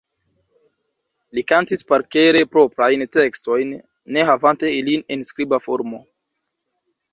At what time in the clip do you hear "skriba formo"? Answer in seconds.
5.31-6.05